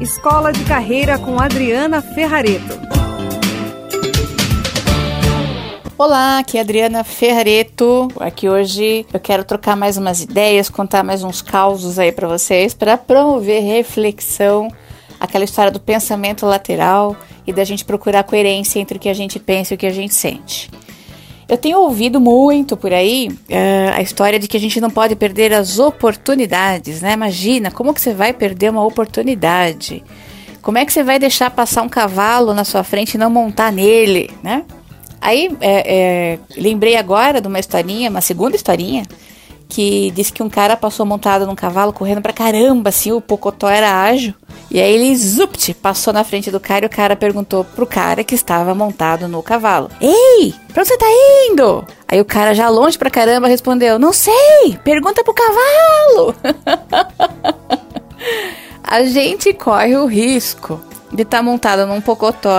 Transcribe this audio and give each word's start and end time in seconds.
Escola 0.00 0.52
de 0.52 0.62
Carreira 0.64 1.18
com 1.18 1.40
Adriana 1.40 2.02
Ferrareto. 2.02 2.78
Olá, 5.96 6.38
aqui 6.38 6.58
é 6.58 6.60
Adriana 6.60 7.02
Ferrareto. 7.02 8.08
Aqui 8.20 8.46
hoje 8.46 9.06
eu 9.10 9.18
quero 9.18 9.42
trocar 9.42 9.74
mais 9.74 9.96
umas 9.96 10.20
ideias, 10.20 10.68
contar 10.68 11.02
mais 11.02 11.24
uns 11.24 11.40
causos 11.40 11.98
aí 11.98 12.12
para 12.12 12.28
vocês 12.28 12.74
para 12.74 12.98
promover 12.98 13.62
reflexão, 13.62 14.68
aquela 15.18 15.44
história 15.44 15.72
do 15.72 15.80
pensamento 15.80 16.44
lateral 16.44 17.16
e 17.46 17.52
da 17.52 17.64
gente 17.64 17.82
procurar 17.82 18.24
coerência 18.24 18.78
entre 18.78 18.98
o 18.98 19.00
que 19.00 19.08
a 19.08 19.14
gente 19.14 19.38
pensa 19.38 19.72
e 19.72 19.76
o 19.76 19.78
que 19.78 19.86
a 19.86 19.92
gente 19.92 20.12
sente. 20.12 20.70
Eu 21.48 21.56
tenho 21.56 21.78
ouvido 21.78 22.20
muito 22.20 22.76
por 22.76 22.92
aí 22.92 23.28
uh, 23.28 23.96
a 23.96 24.02
história 24.02 24.38
de 24.38 24.48
que 24.48 24.56
a 24.56 24.60
gente 24.60 24.80
não 24.80 24.90
pode 24.90 25.14
perder 25.14 25.52
as 25.52 25.78
oportunidades, 25.78 27.00
né? 27.00 27.12
Imagina, 27.12 27.70
como 27.70 27.94
que 27.94 28.00
você 28.00 28.12
vai 28.12 28.32
perder 28.32 28.70
uma 28.70 28.84
oportunidade? 28.84 30.02
Como 30.60 30.76
é 30.76 30.84
que 30.84 30.92
você 30.92 31.04
vai 31.04 31.20
deixar 31.20 31.48
passar 31.50 31.82
um 31.82 31.88
cavalo 31.88 32.52
na 32.52 32.64
sua 32.64 32.82
frente 32.82 33.14
e 33.14 33.18
não 33.18 33.30
montar 33.30 33.70
nele, 33.70 34.28
né? 34.42 34.64
Aí 35.20 35.56
é, 35.60 35.94
é, 35.94 36.38
lembrei 36.56 36.96
agora 36.96 37.40
de 37.40 37.46
uma 37.46 37.60
historinha, 37.60 38.10
uma 38.10 38.20
segunda 38.20 38.56
historinha, 38.56 39.04
que 39.68 40.10
disse 40.12 40.32
que 40.32 40.42
um 40.42 40.48
cara 40.48 40.76
passou 40.76 41.04
montado 41.04 41.46
num 41.46 41.54
cavalo 41.54 41.92
correndo 41.92 42.22
pra 42.22 42.32
caramba, 42.32 42.90
assim, 42.90 43.12
o 43.12 43.20
Pocotó 43.20 43.68
era 43.68 44.02
ágil. 44.02 44.34
E 44.70 44.80
aí 44.80 44.92
ele, 44.92 45.16
zupt, 45.16 45.74
passou 45.74 46.12
na 46.12 46.24
frente 46.24 46.50
do 46.50 46.60
cara 46.60 46.84
e 46.84 46.88
o 46.88 46.90
cara 46.90 47.16
perguntou 47.16 47.64
pro 47.64 47.86
cara 47.86 48.24
que 48.24 48.34
estava 48.34 48.74
montado 48.74 49.28
no 49.28 49.42
cavalo: 49.42 49.90
Ei, 50.00 50.54
pra 50.72 50.82
onde 50.82 50.88
você 50.88 50.96
tá 50.96 51.06
indo? 51.50 51.84
Aí 52.08 52.20
o 52.20 52.24
cara, 52.24 52.54
já 52.54 52.68
longe 52.68 52.98
pra 52.98 53.10
caramba, 53.10 53.48
respondeu: 53.48 53.98
Não 53.98 54.12
sei, 54.12 54.78
pergunta 54.84 55.24
pro 55.24 55.34
cavalo. 55.34 56.34
A 58.82 59.02
gente 59.02 59.52
corre 59.52 59.96
o 59.96 60.06
risco 60.06 60.80
de 61.12 61.22
estar 61.22 61.38
tá 61.38 61.42
montado 61.42 61.86
num 61.86 62.00
pocotó 62.00 62.50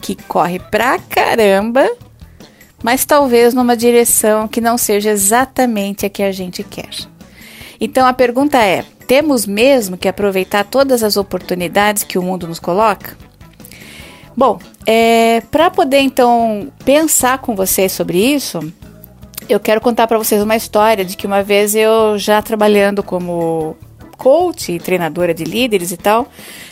que 0.00 0.14
corre 0.28 0.58
pra 0.58 0.98
caramba 0.98 1.90
mas 2.84 3.06
talvez 3.06 3.54
numa 3.54 3.74
direção 3.74 4.46
que 4.46 4.60
não 4.60 4.76
seja 4.76 5.08
exatamente 5.08 6.04
a 6.04 6.10
que 6.10 6.22
a 6.22 6.30
gente 6.30 6.62
quer. 6.62 6.90
Então 7.80 8.06
a 8.06 8.12
pergunta 8.12 8.58
é: 8.58 8.84
temos 9.08 9.46
mesmo 9.46 9.96
que 9.96 10.06
aproveitar 10.06 10.64
todas 10.64 11.02
as 11.02 11.16
oportunidades 11.16 12.04
que 12.04 12.18
o 12.18 12.22
mundo 12.22 12.46
nos 12.46 12.60
coloca? 12.60 13.16
Bom, 14.36 14.58
é, 14.84 15.42
para 15.50 15.70
poder 15.70 16.00
então 16.00 16.70
pensar 16.84 17.38
com 17.38 17.56
vocês 17.56 17.90
sobre 17.90 18.18
isso, 18.18 18.60
eu 19.48 19.58
quero 19.58 19.80
contar 19.80 20.06
para 20.06 20.18
vocês 20.18 20.42
uma 20.42 20.54
história 20.54 21.06
de 21.06 21.16
que 21.16 21.26
uma 21.26 21.42
vez 21.42 21.74
eu 21.74 22.18
já 22.18 22.42
trabalhando 22.42 23.02
como 23.02 23.78
coach 24.18 24.72
e 24.72 24.78
treinadora 24.78 25.32
de 25.32 25.44
líderes 25.44 25.90
e 25.90 25.96
tal, 25.96 26.28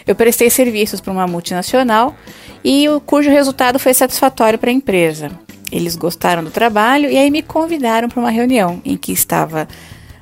eu 0.06 0.14
prestei 0.14 0.50
serviços 0.50 1.00
para 1.00 1.12
uma 1.12 1.26
multinacional 1.26 2.14
e 2.62 2.86
o 2.90 3.00
cujo 3.00 3.30
resultado 3.30 3.78
foi 3.78 3.94
satisfatório 3.94 4.58
para 4.58 4.68
a 4.68 4.74
empresa. 4.74 5.30
Eles 5.72 5.96
gostaram 5.96 6.44
do 6.44 6.50
trabalho 6.50 7.10
e 7.10 7.16
aí 7.16 7.30
me 7.30 7.42
convidaram 7.42 8.08
para 8.08 8.20
uma 8.20 8.30
reunião 8.30 8.82
em 8.84 8.94
que 8.94 9.10
estava 9.10 9.66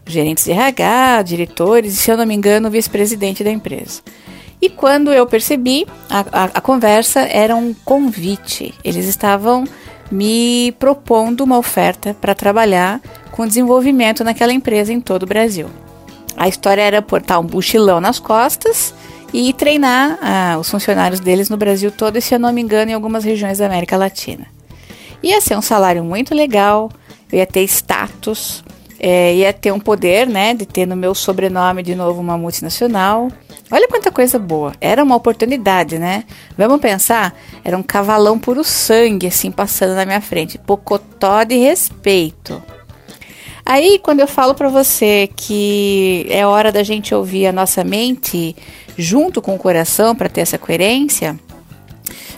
gerentes 0.07 0.45
de 0.45 0.53
RH, 0.53 1.23
diretores 1.23 1.93
e, 1.93 1.97
se 1.97 2.11
eu 2.11 2.17
não 2.17 2.25
me 2.25 2.35
engano, 2.35 2.69
o 2.69 2.71
vice-presidente 2.71 3.43
da 3.43 3.51
empresa. 3.51 4.01
E 4.63 4.69
quando 4.69 5.13
eu 5.13 5.27
percebi, 5.27 5.87
a, 6.09 6.21
a, 6.21 6.45
a, 6.45 6.61
conversa 6.61 7.21
era 7.21 7.57
um 7.57 7.75
convite. 7.85 8.75
Eles 8.85 9.07
estavam 9.07 9.65
me 10.11 10.73
propondo 10.79 11.43
uma 11.43 11.59
oferta 11.59 12.15
para 12.15 12.35
trabalhar 12.35 13.01
com 13.31 13.47
desenvolvimento 13.47 14.23
naquela 14.23 14.53
empresa 14.53 14.93
em 14.93 15.01
todo 15.01 15.25
o 15.25 15.27
Brasil. 15.27 15.69
A 16.37 16.47
história 16.47 16.83
era 16.83 17.03
portar 17.03 17.41
um 17.41 17.43
mochilão 17.43 18.01
nas 18.01 18.19
costas 18.19 18.95
e 19.33 19.53
treinar 19.53 20.19
ah, 20.21 20.59
os 20.61 20.71
funcionários 20.71 21.21
deles 21.21 21.49
no 21.49 21.57
Brasil 21.57 21.91
todo 21.91 22.19
e, 22.19 22.23
se 22.23 22.35
eu 22.35 22.39
não 22.39 22.53
me 22.53 22.61
engano, 22.61 22.91
em 22.91 22.95
algumas 22.95 23.25
regiões 23.25 23.59
da 23.59 23.67
América 23.67 23.97
Latina. 23.97 24.47
Ia 25.23 25.41
ser 25.41 25.57
um 25.57 25.63
salário 25.63 26.03
muito 26.03 26.35
legal, 26.35 26.91
ia 27.33 27.47
ter 27.47 27.63
status, 27.65 28.65
é, 28.99 29.35
ia 29.35 29.53
ter 29.53 29.73
um 29.73 29.81
poder, 29.81 30.27
né, 30.27 30.55
de 30.55 30.67
ter 30.67 30.87
no 30.87 30.97
meu 30.97 31.15
sobrenome 31.15 31.83
de 31.83 31.95
novo 31.95 32.21
uma 32.21 32.37
multinacional. 32.37 33.29
Olha 33.71 33.89
quanta 33.89 34.11
coisa 34.11 34.39
boa. 34.39 34.73
Era 34.81 35.03
uma 35.03 35.15
oportunidade, 35.15 35.99
né? 35.99 36.25
Vamos 36.59 36.81
pensar? 36.81 37.35
Era 37.65 37.79
um 37.79 37.83
cavalão 37.83 38.39
puro 38.39 38.65
sangue, 38.65 39.29
assim, 39.29 39.51
passando 39.51 39.95
na 39.95 40.05
minha 40.05 40.21
frente. 40.21 40.59
Pocotó 40.59 41.45
de 41.45 41.57
respeito. 41.57 42.61
Aí, 43.65 44.01
quando 44.03 44.21
eu 44.21 44.27
falo 44.27 44.55
para 44.55 44.69
você 44.69 45.31
que 45.37 46.27
é 46.29 46.45
hora 46.45 46.73
da 46.73 46.83
gente 46.83 47.15
ouvir 47.15 47.47
a 47.47 47.53
nossa 47.53 47.85
mente 47.85 48.57
junto 48.99 49.41
com 49.41 49.55
o 49.55 49.59
coração 49.59 50.17
para 50.17 50.29
ter 50.29 50.41
essa 50.41 50.59
coerência, 50.59 51.39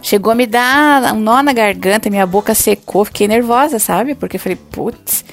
Chegou 0.02 0.32
a 0.32 0.34
me 0.34 0.46
dar 0.46 1.14
um 1.14 1.20
nó 1.20 1.42
na 1.42 1.52
garganta, 1.52 2.10
minha 2.10 2.26
boca 2.26 2.54
secou, 2.56 3.04
fiquei 3.04 3.28
nervosa, 3.28 3.78
sabe? 3.78 4.16
Porque 4.16 4.36
eu 4.36 4.40
falei, 4.40 4.56
putz, 4.56 5.24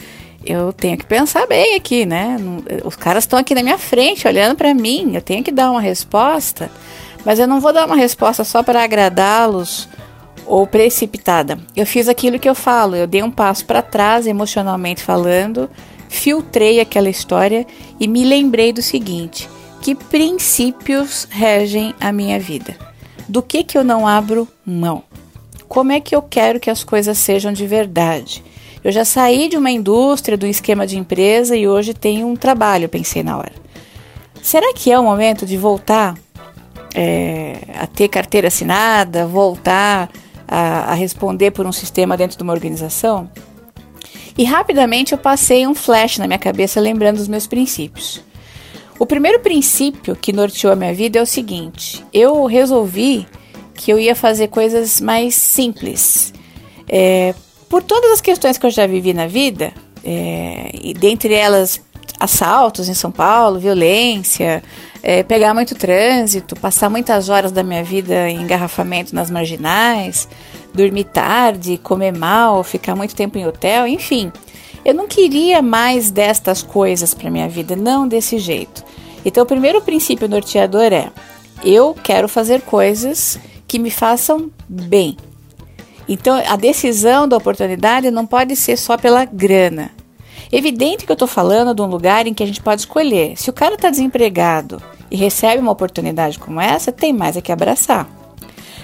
eu 0.45 0.71
tenho 0.71 0.95
que 0.95 1.05
pensar 1.05 1.47
bem 1.47 1.75
aqui, 1.75 2.05
né? 2.05 2.37
Os 2.85 2.95
caras 2.95 3.23
estão 3.23 3.39
aqui 3.39 3.55
na 3.55 3.63
minha 3.63 3.79
frente, 3.79 4.27
olhando 4.27 4.55
para 4.55 4.73
mim, 4.75 5.15
eu 5.15 5.21
tenho 5.21 5.43
que 5.43 5.51
dar 5.51 5.71
uma 5.71 5.81
resposta, 5.81 6.69
mas 7.25 7.39
eu 7.39 7.47
não 7.47 7.59
vou 7.59 7.73
dar 7.73 7.87
uma 7.87 7.95
resposta 7.95 8.43
só 8.43 8.61
para 8.61 8.83
agradá-los 8.83 9.89
ou 10.45 10.67
precipitada. 10.67 11.57
Eu 11.75 11.85
fiz 11.85 12.07
aquilo 12.07 12.39
que 12.39 12.47
eu 12.47 12.55
falo, 12.55 12.95
eu 12.95 13.07
dei 13.07 13.23
um 13.23 13.31
passo 13.31 13.65
para 13.65 13.81
trás, 13.81 14.27
emocionalmente 14.27 15.03
falando, 15.03 15.67
filtrei 16.07 16.79
aquela 16.79 17.09
história 17.09 17.65
e 17.99 18.07
me 18.07 18.23
lembrei 18.23 18.71
do 18.71 18.83
seguinte: 18.83 19.49
que 19.81 19.95
princípios 19.95 21.27
regem 21.29 21.93
a 21.99 22.11
minha 22.11 22.39
vida? 22.39 22.88
Do 23.29 23.43
que 23.43 23.63
que 23.63 23.77
eu 23.77 23.83
não 23.83 24.07
abro 24.07 24.47
mão? 24.65 25.03
Como 25.67 25.91
é 25.91 25.99
que 25.99 26.15
eu 26.15 26.21
quero 26.23 26.59
que 26.59 26.67
as 26.67 26.83
coisas 26.83 27.15
sejam 27.15 27.53
de 27.53 27.67
verdade? 27.67 28.43
Eu 28.83 28.91
já 28.91 29.05
saí 29.05 29.47
de 29.47 29.55
uma 29.55 29.69
indústria, 29.69 30.35
do 30.35 30.47
esquema 30.47 30.87
de 30.87 30.97
empresa 30.97 31.55
e 31.55 31.67
hoje 31.67 31.93
tenho 31.93 32.25
um 32.27 32.35
trabalho, 32.35 32.89
pensei 32.89 33.21
na 33.21 33.37
hora. 33.37 33.51
Será 34.41 34.73
que 34.73 34.91
é 34.91 34.97
o 34.97 35.03
momento 35.03 35.45
de 35.45 35.57
voltar 35.57 36.17
é, 36.95 37.59
a 37.77 37.85
ter 37.85 38.07
carteira 38.07 38.47
assinada, 38.47 39.27
voltar 39.27 40.09
a, 40.47 40.91
a 40.91 40.93
responder 40.95 41.51
por 41.51 41.67
um 41.67 41.71
sistema 41.71 42.17
dentro 42.17 42.35
de 42.35 42.41
uma 42.41 42.53
organização? 42.53 43.29
E 44.35 44.43
rapidamente 44.43 45.11
eu 45.11 45.19
passei 45.19 45.67
um 45.67 45.75
flash 45.75 46.17
na 46.17 46.25
minha 46.25 46.39
cabeça 46.39 46.79
lembrando 46.79 47.17
dos 47.17 47.27
meus 47.27 47.45
princípios. 47.45 48.23
O 48.99 49.05
primeiro 49.05 49.39
princípio 49.39 50.13
que 50.13 50.33
norteou 50.33 50.73
a 50.73 50.75
minha 50.75 50.93
vida 50.93 51.17
é 51.17 51.21
o 51.21 51.25
seguinte: 51.25 52.05
eu 52.13 52.45
resolvi 52.45 53.25
que 53.73 53.91
eu 53.91 53.97
ia 53.97 54.13
fazer 54.13 54.49
coisas 54.49 54.99
mais 54.99 55.33
simples. 55.35 56.33
É, 56.87 57.33
por 57.69 57.81
todas 57.81 58.11
as 58.11 58.19
questões 58.19 58.57
que 58.57 58.65
eu 58.65 58.71
já 58.71 58.85
vivi 58.85 59.13
na 59.13 59.25
vida, 59.25 59.71
é, 60.03 60.71
e 60.73 60.93
dentre 60.93 61.33
elas 61.33 61.81
assaltos 62.19 62.89
em 62.89 62.93
São 62.93 63.11
Paulo, 63.11 63.59
violência, 63.59 64.61
é, 65.01 65.23
pegar 65.23 65.53
muito 65.53 65.75
trânsito, 65.75 66.55
passar 66.55 66.89
muitas 66.89 67.29
horas 67.29 67.51
da 67.53 67.63
minha 67.63 67.83
vida 67.83 68.29
em 68.29 68.41
engarrafamento 68.41 69.15
nas 69.15 69.29
marginais, 69.31 70.27
dormir 70.73 71.05
tarde, 71.05 71.77
comer 71.77 72.11
mal, 72.11 72.63
ficar 72.63 72.95
muito 72.95 73.15
tempo 73.15 73.37
em 73.37 73.47
hotel, 73.47 73.87
enfim. 73.87 74.31
Eu 74.83 74.93
não 74.93 75.07
queria 75.07 75.61
mais 75.61 76.09
destas 76.09 76.63
coisas 76.63 77.13
para 77.13 77.29
minha 77.29 77.49
vida, 77.49 77.75
não 77.75 78.07
desse 78.07 78.37
jeito. 78.37 78.83
Então, 79.25 79.43
o 79.43 79.47
primeiro 79.47 79.81
princípio 79.81 80.27
norteador 80.27 80.93
é: 80.93 81.11
eu 81.63 81.93
quero 81.93 82.27
fazer 82.27 82.61
coisas 82.61 83.39
que 83.67 83.77
me 83.77 83.91
façam 83.91 84.49
bem. 84.67 85.17
Então, 86.07 86.41
a 86.47 86.55
decisão 86.55 87.27
da 87.27 87.37
oportunidade 87.37 88.09
não 88.09 88.25
pode 88.25 88.55
ser 88.55 88.77
só 88.77 88.97
pela 88.97 89.25
grana. 89.25 89.91
Evidente 90.51 91.05
que 91.05 91.11
eu 91.11 91.13
estou 91.13 91.27
falando 91.27 91.75
de 91.75 91.81
um 91.81 91.85
lugar 91.85 92.25
em 92.25 92.33
que 92.33 92.41
a 92.41 92.45
gente 92.47 92.61
pode 92.61 92.81
escolher. 92.81 93.37
Se 93.37 93.49
o 93.49 93.53
cara 93.53 93.75
está 93.75 93.89
desempregado 93.91 94.81
e 95.11 95.15
recebe 95.15 95.61
uma 95.61 95.71
oportunidade 95.71 96.39
como 96.39 96.59
essa, 96.59 96.91
tem 96.91 97.13
mais 97.13 97.37
a 97.37 97.41
que 97.41 97.51
abraçar. 97.51 98.18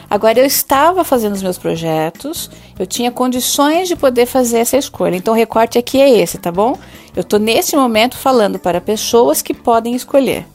Agora, 0.09 0.39
eu 0.39 0.45
estava 0.45 1.03
fazendo 1.03 1.33
os 1.33 1.43
meus 1.43 1.57
projetos, 1.57 2.49
eu 2.77 2.85
tinha 2.85 3.11
condições 3.11 3.87
de 3.87 3.95
poder 3.95 4.25
fazer 4.25 4.59
essa 4.59 4.77
escolha. 4.77 5.15
Então, 5.15 5.33
o 5.33 5.37
recorte 5.37 5.77
aqui 5.77 5.99
é 5.99 6.09
esse, 6.09 6.37
tá 6.37 6.51
bom? 6.51 6.77
Eu 7.15 7.21
estou 7.21 7.39
nesse 7.39 7.75
momento 7.75 8.17
falando 8.17 8.59
para 8.59 8.79
pessoas 8.79 9.41
que 9.41 9.53
podem 9.53 9.95
escolher. 9.95 10.45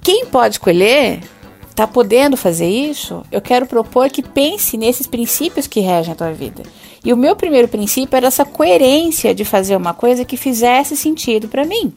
Quem 0.00 0.26
pode 0.26 0.56
escolher, 0.56 1.20
está 1.70 1.86
podendo 1.86 2.36
fazer 2.36 2.68
isso, 2.68 3.22
eu 3.32 3.40
quero 3.40 3.66
propor 3.66 4.08
que 4.08 4.22
pense 4.22 4.76
nesses 4.76 5.06
princípios 5.06 5.66
que 5.66 5.80
regem 5.80 6.12
a 6.12 6.16
tua 6.16 6.32
vida. 6.32 6.62
E 7.04 7.12
o 7.12 7.16
meu 7.16 7.34
primeiro 7.34 7.68
princípio 7.68 8.16
era 8.16 8.28
essa 8.28 8.44
coerência 8.44 9.34
de 9.34 9.44
fazer 9.44 9.76
uma 9.76 9.92
coisa 9.92 10.24
que 10.24 10.36
fizesse 10.36 10.96
sentido 10.96 11.48
para 11.48 11.64
mim. 11.64 11.92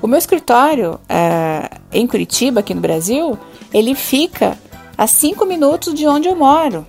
O 0.00 0.06
meu 0.06 0.18
escritório 0.18 0.94
uh, 0.94 1.80
em 1.92 2.06
Curitiba, 2.06 2.60
aqui 2.60 2.74
no 2.74 2.80
Brasil, 2.80 3.38
ele 3.72 3.94
fica 3.94 4.58
a 5.02 5.06
cinco 5.08 5.44
minutos 5.44 5.94
de 5.94 6.06
onde 6.06 6.28
eu 6.28 6.36
moro. 6.36 6.86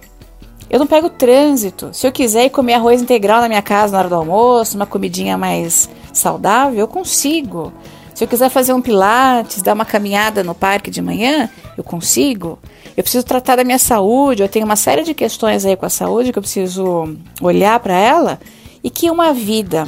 Eu 0.69 0.77
não 0.77 0.85
pego 0.85 1.09
trânsito. 1.09 1.89
Se 1.93 2.05
eu 2.05 2.11
quiser 2.11 2.45
ir 2.45 2.51
comer 2.51 2.75
arroz 2.75 3.01
integral 3.01 3.41
na 3.41 3.47
minha 3.47 3.61
casa 3.63 3.93
na 3.93 3.97
hora 3.97 4.09
do 4.09 4.13
almoço, 4.13 4.75
uma 4.75 4.85
comidinha 4.85 5.35
mais 5.35 5.89
saudável, 6.13 6.77
eu 6.77 6.87
consigo. 6.87 7.73
Se 8.13 8.23
eu 8.23 8.27
quiser 8.27 8.51
fazer 8.51 8.71
um 8.71 8.81
pilates, 8.83 9.63
dar 9.63 9.73
uma 9.73 9.83
caminhada 9.83 10.43
no 10.43 10.53
parque 10.53 10.91
de 10.91 11.01
manhã, 11.01 11.49
eu 11.75 11.83
consigo. 11.83 12.59
Eu 12.95 13.01
preciso 13.01 13.25
tratar 13.25 13.55
da 13.55 13.63
minha 13.63 13.79
saúde, 13.79 14.43
eu 14.43 14.49
tenho 14.49 14.65
uma 14.65 14.75
série 14.75 15.01
de 15.01 15.15
questões 15.15 15.65
aí 15.65 15.75
com 15.75 15.87
a 15.87 15.89
saúde 15.89 16.31
que 16.31 16.37
eu 16.37 16.43
preciso 16.43 17.17
olhar 17.41 17.79
para 17.79 17.97
ela 17.97 18.39
e 18.83 18.91
que 18.91 19.09
uma 19.09 19.33
vida 19.33 19.87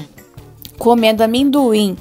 comendo 0.80 1.24
amendoim 1.24 1.95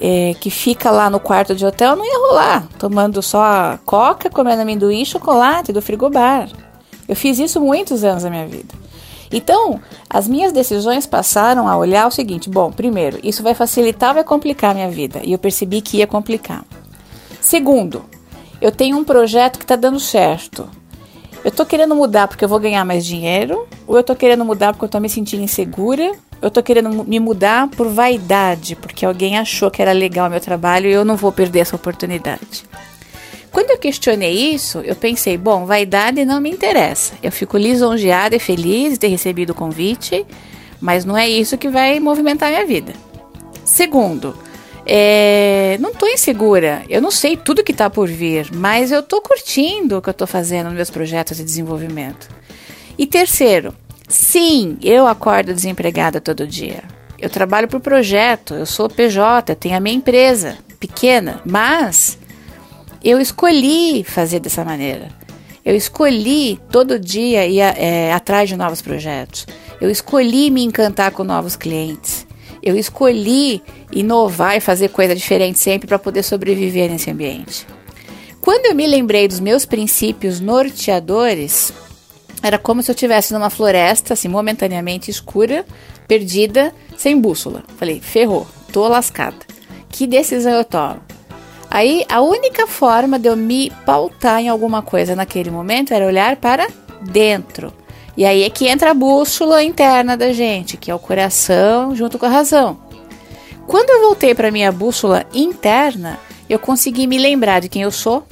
é, 0.00 0.34
que 0.40 0.50
fica 0.50 0.90
lá 0.90 1.10
no 1.10 1.20
quarto 1.20 1.54
de 1.54 1.64
hotel 1.66 1.94
não 1.94 2.04
ia 2.04 2.18
rolar, 2.28 2.66
tomando 2.78 3.20
só 3.20 3.78
coca, 3.84 4.30
comendo 4.30 4.62
amendoim 4.62 5.04
chocolate 5.04 5.72
do 5.72 5.82
frigobar. 5.82 6.48
Eu 7.06 7.14
fiz 7.14 7.38
isso 7.38 7.60
muitos 7.60 8.02
anos 8.02 8.22
da 8.22 8.30
minha 8.30 8.46
vida. 8.46 8.74
Então, 9.32 9.80
as 10.08 10.26
minhas 10.26 10.52
decisões 10.52 11.06
passaram 11.06 11.68
a 11.68 11.76
olhar 11.76 12.06
o 12.06 12.10
seguinte: 12.10 12.48
bom, 12.48 12.72
primeiro, 12.72 13.20
isso 13.22 13.42
vai 13.42 13.54
facilitar 13.54 14.10
ou 14.10 14.14
vai 14.14 14.24
complicar 14.24 14.70
a 14.70 14.74
minha 14.74 14.90
vida? 14.90 15.20
E 15.22 15.32
eu 15.32 15.38
percebi 15.38 15.80
que 15.80 15.98
ia 15.98 16.06
complicar. 16.06 16.64
Segundo, 17.40 18.04
eu 18.60 18.72
tenho 18.72 18.96
um 18.96 19.04
projeto 19.04 19.58
que 19.58 19.64
está 19.64 19.76
dando 19.76 20.00
certo. 20.00 20.68
Eu 21.44 21.48
estou 21.48 21.64
querendo 21.64 21.94
mudar 21.94 22.28
porque 22.28 22.44
eu 22.44 22.48
vou 22.48 22.58
ganhar 22.58 22.84
mais 22.84 23.04
dinheiro, 23.04 23.66
ou 23.86 23.96
eu 23.96 24.00
estou 24.00 24.14
querendo 24.14 24.44
mudar 24.44 24.72
porque 24.72 24.84
eu 24.84 24.86
estou 24.86 25.00
me 25.00 25.08
sentindo 25.08 25.42
insegura, 25.42 26.12
eu 26.40 26.48
estou 26.48 26.62
querendo 26.62 27.04
me 27.04 27.20
mudar 27.20 27.68
por 27.68 27.88
vaidade, 27.88 28.74
porque 28.76 29.04
alguém 29.04 29.38
achou 29.38 29.70
que 29.70 29.82
era 29.82 29.92
legal 29.92 30.26
o 30.26 30.30
meu 30.30 30.40
trabalho 30.40 30.88
e 30.88 30.92
eu 30.92 31.04
não 31.04 31.16
vou 31.16 31.30
perder 31.30 31.60
essa 31.60 31.76
oportunidade. 31.76 32.64
Quando 33.50 33.70
eu 33.70 33.78
questionei 33.78 34.32
isso, 34.54 34.78
eu 34.78 34.94
pensei, 34.94 35.36
bom, 35.36 35.66
vaidade 35.66 36.24
não 36.24 36.40
me 36.40 36.50
interessa. 36.50 37.14
Eu 37.22 37.32
fico 37.32 37.58
lisonjeada 37.58 38.36
e 38.36 38.38
feliz 38.38 38.92
de 38.92 39.00
ter 39.00 39.08
recebido 39.08 39.50
o 39.50 39.54
convite, 39.54 40.24
mas 40.80 41.04
não 41.04 41.16
é 41.16 41.28
isso 41.28 41.58
que 41.58 41.68
vai 41.68 41.98
movimentar 41.98 42.48
minha 42.50 42.64
vida. 42.64 42.92
Segundo, 43.64 44.36
é, 44.86 45.76
não 45.80 45.90
estou 45.90 46.08
insegura. 46.08 46.82
Eu 46.88 47.02
não 47.02 47.10
sei 47.10 47.36
tudo 47.36 47.64
que 47.64 47.72
está 47.72 47.90
por 47.90 48.08
vir, 48.08 48.48
mas 48.52 48.92
eu 48.92 49.00
estou 49.00 49.20
curtindo 49.20 49.98
o 49.98 50.02
que 50.02 50.08
eu 50.08 50.12
estou 50.12 50.26
fazendo 50.26 50.66
nos 50.66 50.74
meus 50.74 50.90
projetos 50.90 51.36
de 51.36 51.44
desenvolvimento. 51.44 52.28
E 52.96 53.06
terceiro, 53.06 53.74
sim, 54.10 54.76
eu 54.82 55.06
acordo 55.06 55.54
desempregada 55.54 56.20
todo 56.20 56.46
dia. 56.46 56.82
Eu 57.18 57.30
trabalho 57.30 57.68
por 57.68 57.80
projeto, 57.80 58.54
eu 58.54 58.66
sou 58.66 58.88
PJ, 58.88 59.52
eu 59.52 59.56
tenho 59.56 59.76
a 59.76 59.80
minha 59.80 59.96
empresa 59.96 60.58
pequena, 60.78 61.40
mas 61.44 62.18
eu 63.02 63.20
escolhi 63.20 64.04
fazer 64.04 64.40
dessa 64.40 64.64
maneira. 64.64 65.08
Eu 65.64 65.76
escolhi 65.76 66.58
todo 66.70 66.98
dia 66.98 67.46
ir 67.46 67.60
é, 67.60 68.12
atrás 68.12 68.48
de 68.48 68.56
novos 68.56 68.80
projetos. 68.80 69.46
Eu 69.80 69.90
escolhi 69.90 70.50
me 70.50 70.64
encantar 70.64 71.10
com 71.12 71.22
novos 71.22 71.56
clientes. 71.56 72.26
Eu 72.62 72.76
escolhi 72.76 73.62
inovar 73.92 74.56
e 74.56 74.60
fazer 74.60 74.88
coisa 74.88 75.14
diferente 75.14 75.58
sempre 75.58 75.86
para 75.86 75.98
poder 75.98 76.22
sobreviver 76.22 76.90
nesse 76.90 77.10
ambiente. 77.10 77.66
Quando 78.40 78.66
eu 78.66 78.74
me 78.74 78.86
lembrei 78.86 79.28
dos 79.28 79.40
meus 79.40 79.66
princípios 79.66 80.40
norteadores, 80.40 81.72
era 82.42 82.58
como 82.58 82.82
se 82.82 82.90
eu 82.90 82.94
estivesse 82.94 83.32
numa 83.32 83.50
floresta, 83.50 84.14
assim, 84.14 84.28
momentaneamente 84.28 85.10
escura, 85.10 85.64
perdida, 86.08 86.72
sem 86.96 87.20
bússola. 87.20 87.62
Falei, 87.76 88.00
ferrou, 88.00 88.46
tô 88.72 88.86
lascada. 88.88 89.36
Que 89.88 90.06
decisão 90.06 90.52
eu 90.52 90.64
tomo? 90.64 91.00
Aí 91.70 92.04
a 92.08 92.20
única 92.20 92.66
forma 92.66 93.18
de 93.18 93.28
eu 93.28 93.36
me 93.36 93.70
pautar 93.86 94.40
em 94.40 94.48
alguma 94.48 94.82
coisa 94.82 95.14
naquele 95.14 95.50
momento 95.50 95.94
era 95.94 96.06
olhar 96.06 96.36
para 96.36 96.66
dentro. 97.00 97.72
E 98.16 98.24
aí 98.24 98.42
é 98.42 98.50
que 98.50 98.66
entra 98.66 98.90
a 98.90 98.94
bússola 98.94 99.62
interna 99.62 100.16
da 100.16 100.32
gente, 100.32 100.76
que 100.76 100.90
é 100.90 100.94
o 100.94 100.98
coração 100.98 101.94
junto 101.94 102.18
com 102.18 102.26
a 102.26 102.30
razão. 102.30 102.78
Quando 103.66 103.90
eu 103.90 104.00
voltei 104.00 104.34
para 104.34 104.50
minha 104.50 104.72
bússola 104.72 105.24
interna, 105.32 106.18
eu 106.48 106.58
consegui 106.58 107.06
me 107.06 107.16
lembrar 107.16 107.60
de 107.60 107.68
quem 107.68 107.82
eu 107.82 107.92
sou, 107.92 108.26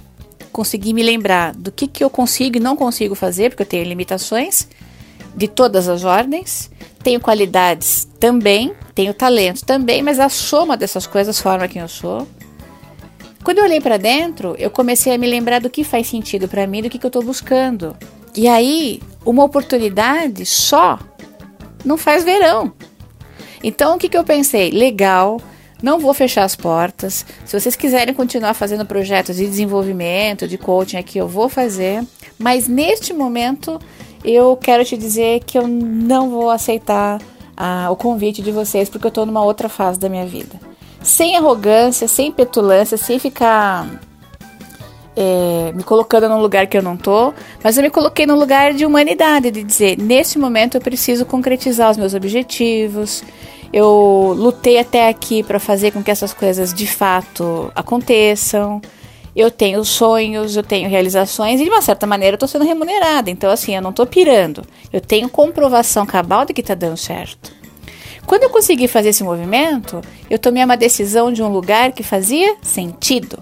consegui 0.48 0.92
me 0.92 1.02
lembrar 1.02 1.54
do 1.54 1.70
que, 1.70 1.86
que 1.86 2.02
eu 2.02 2.10
consigo 2.10 2.56
e 2.56 2.60
não 2.60 2.76
consigo 2.76 3.14
fazer, 3.14 3.50
porque 3.50 3.62
eu 3.62 3.66
tenho 3.66 3.84
limitações 3.84 4.68
de 5.34 5.46
todas 5.46 5.88
as 5.88 6.04
ordens, 6.04 6.70
tenho 7.02 7.20
qualidades 7.20 8.08
também, 8.18 8.72
tenho 8.94 9.14
talentos 9.14 9.62
também, 9.62 10.02
mas 10.02 10.18
a 10.18 10.28
soma 10.28 10.76
dessas 10.76 11.06
coisas 11.06 11.40
forma 11.40 11.68
quem 11.68 11.80
eu 11.80 11.88
sou. 11.88 12.26
Quando 13.44 13.58
eu 13.58 13.64
olhei 13.64 13.80
para 13.80 13.96
dentro, 13.96 14.56
eu 14.58 14.70
comecei 14.70 15.14
a 15.14 15.18
me 15.18 15.26
lembrar 15.26 15.60
do 15.60 15.70
que 15.70 15.84
faz 15.84 16.08
sentido 16.08 16.48
para 16.48 16.66
mim, 16.66 16.82
do 16.82 16.90
que, 16.90 16.98
que 16.98 17.06
eu 17.06 17.08
estou 17.08 17.22
buscando. 17.22 17.96
E 18.36 18.48
aí, 18.48 19.00
uma 19.24 19.44
oportunidade 19.44 20.44
só 20.44 20.98
não 21.84 21.96
faz 21.96 22.24
verão. 22.24 22.72
Então, 23.62 23.96
o 23.96 23.98
que, 23.98 24.08
que 24.08 24.18
eu 24.18 24.24
pensei? 24.24 24.70
Legal, 24.70 25.40
não 25.82 25.98
vou 25.98 26.12
fechar 26.14 26.44
as 26.44 26.56
portas. 26.56 27.24
Se 27.44 27.58
vocês 27.58 27.76
quiserem 27.76 28.14
continuar 28.14 28.54
fazendo 28.54 28.84
projetos 28.84 29.36
de 29.36 29.46
desenvolvimento, 29.46 30.48
de 30.48 30.58
coaching 30.58 30.96
aqui, 30.96 31.18
eu 31.18 31.28
vou 31.28 31.48
fazer. 31.48 32.04
Mas 32.38 32.68
neste 32.68 33.12
momento, 33.12 33.80
eu 34.24 34.56
quero 34.56 34.84
te 34.84 34.96
dizer 34.96 35.40
que 35.44 35.58
eu 35.58 35.66
não 35.66 36.30
vou 36.30 36.50
aceitar 36.50 37.20
ah, 37.56 37.88
o 37.90 37.96
convite 37.96 38.42
de 38.42 38.50
vocês, 38.50 38.88
porque 38.88 39.06
eu 39.06 39.10
estou 39.10 39.26
numa 39.26 39.44
outra 39.44 39.68
fase 39.68 39.98
da 39.98 40.08
minha 40.08 40.26
vida 40.26 40.68
sem 41.02 41.36
arrogância, 41.36 42.08
sem 42.08 42.30
petulância, 42.32 42.96
sem 42.96 43.18
ficar 43.18 43.86
é, 45.16 45.72
me 45.74 45.82
colocando 45.82 46.28
num 46.28 46.40
lugar 46.40 46.66
que 46.66 46.76
eu 46.76 46.82
não 46.82 46.96
tô, 46.96 47.32
mas 47.62 47.76
eu 47.76 47.82
me 47.82 47.90
coloquei 47.90 48.26
num 48.26 48.36
lugar 48.36 48.72
de 48.72 48.84
humanidade, 48.84 49.50
de 49.50 49.62
dizer, 49.62 49.98
nesse 49.98 50.38
momento 50.38 50.76
eu 50.76 50.80
preciso 50.80 51.24
concretizar 51.24 51.90
os 51.90 51.96
meus 51.96 52.14
objetivos. 52.14 53.22
Eu 53.72 54.34
lutei 54.36 54.78
até 54.78 55.08
aqui 55.08 55.42
para 55.42 55.58
fazer 55.58 55.90
com 55.90 56.02
que 56.02 56.10
essas 56.10 56.32
coisas 56.32 56.72
de 56.72 56.86
fato 56.86 57.70
aconteçam. 57.74 58.80
Eu 59.36 59.50
tenho 59.50 59.84
sonhos, 59.84 60.56
eu 60.56 60.62
tenho 60.62 60.88
realizações 60.88 61.60
e 61.60 61.64
de 61.64 61.70
uma 61.70 61.82
certa 61.82 62.06
maneira 62.06 62.34
eu 62.34 62.36
estou 62.36 62.48
sendo 62.48 62.64
remunerada. 62.64 63.30
Então, 63.30 63.50
assim, 63.50 63.74
eu 63.74 63.82
não 63.82 63.90
estou 63.90 64.06
pirando. 64.06 64.64
Eu 64.92 65.00
tenho 65.00 65.28
comprovação 65.28 66.04
cabal 66.06 66.44
de 66.44 66.52
que 66.52 66.60
está 66.60 66.74
dando 66.74 66.96
certo. 66.96 67.52
Quando 68.26 68.42
eu 68.42 68.50
consegui 68.50 68.88
fazer 68.88 69.10
esse 69.10 69.24
movimento, 69.24 70.02
eu 70.28 70.38
tomei 70.38 70.62
uma 70.62 70.76
decisão 70.76 71.32
de 71.32 71.42
um 71.42 71.48
lugar 71.48 71.92
que 71.92 72.02
fazia 72.02 72.56
sentido. 72.60 73.38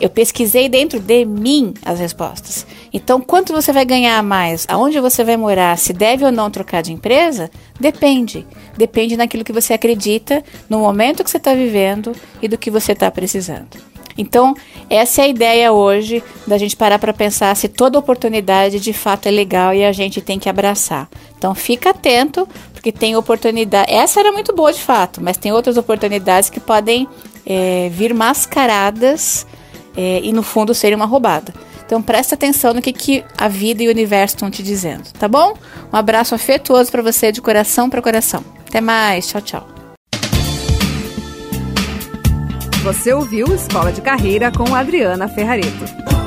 Eu 0.00 0.08
pesquisei 0.08 0.68
dentro 0.68 0.98
de 0.98 1.26
mim 1.26 1.74
as 1.84 1.98
respostas. 1.98 2.66
Então, 2.92 3.20
quanto 3.20 3.52
você 3.52 3.72
vai 3.72 3.84
ganhar 3.84 4.20
mais? 4.22 4.66
Aonde 4.68 4.98
você 4.98 5.22
vai 5.22 5.36
morar? 5.36 5.78
Se 5.78 5.92
deve 5.92 6.24
ou 6.24 6.32
não 6.32 6.50
trocar 6.50 6.82
de 6.82 6.92
empresa? 6.92 7.50
Depende. 7.78 8.46
Depende 8.76 9.16
naquilo 9.16 9.44
que 9.44 9.52
você 9.52 9.72
acredita, 9.72 10.42
no 10.68 10.80
momento 10.80 11.22
que 11.22 11.30
você 11.30 11.36
está 11.36 11.54
vivendo 11.54 12.12
e 12.42 12.48
do 12.48 12.58
que 12.58 12.70
você 12.70 12.92
está 12.92 13.10
precisando. 13.10 13.90
Então, 14.18 14.54
essa 14.90 15.22
é 15.22 15.24
a 15.24 15.28
ideia 15.28 15.72
hoje 15.72 16.22
da 16.46 16.58
gente 16.58 16.76
parar 16.76 16.98
para 16.98 17.12
pensar 17.12 17.54
se 17.56 17.68
toda 17.68 17.98
oportunidade 17.98 18.80
de 18.80 18.92
fato 18.92 19.26
é 19.26 19.30
legal 19.30 19.72
e 19.72 19.84
a 19.84 19.92
gente 19.92 20.20
tem 20.20 20.38
que 20.38 20.48
abraçar. 20.48 21.08
Então, 21.38 21.54
fica 21.54 21.90
atento, 21.90 22.46
porque 22.72 22.90
tem 22.90 23.16
oportunidade. 23.16 23.90
Essa 23.90 24.20
era 24.20 24.32
muito 24.32 24.54
boa 24.54 24.72
de 24.72 24.80
fato, 24.80 25.22
mas 25.22 25.36
tem 25.36 25.52
outras 25.52 25.76
oportunidades 25.76 26.50
que 26.50 26.60
podem 26.60 27.08
é, 27.46 27.88
vir 27.90 28.12
mascaradas 28.12 29.46
é, 29.96 30.20
e 30.22 30.32
no 30.32 30.42
fundo 30.42 30.74
serem 30.74 30.96
uma 30.96 31.06
roubada. 31.06 31.54
Então 31.90 32.00
presta 32.00 32.36
atenção 32.36 32.72
no 32.72 32.80
que, 32.80 32.92
que 32.92 33.24
a 33.36 33.48
vida 33.48 33.82
e 33.82 33.88
o 33.88 33.90
universo 33.90 34.36
estão 34.36 34.48
te 34.48 34.62
dizendo, 34.62 35.10
tá 35.18 35.26
bom? 35.26 35.54
Um 35.92 35.96
abraço 35.96 36.36
afetuoso 36.36 36.88
para 36.88 37.02
você 37.02 37.32
de 37.32 37.42
coração 37.42 37.90
para 37.90 38.00
coração. 38.00 38.44
Até 38.68 38.80
mais, 38.80 39.26
tchau, 39.26 39.40
tchau. 39.40 39.68
Você 42.84 43.12
ouviu 43.12 43.52
Escola 43.52 43.90
de 43.90 44.00
Carreira 44.00 44.52
com 44.52 44.72
Adriana 44.72 45.26
Ferrareto. 45.26 46.19